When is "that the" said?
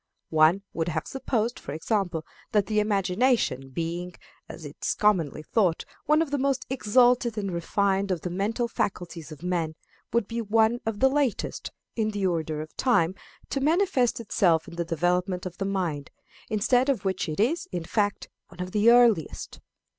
2.53-2.79